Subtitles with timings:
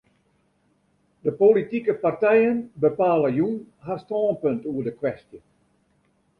[1.23, 3.55] De politike partijen bepale jûn
[3.85, 5.39] har stânpunt oer de kwestje.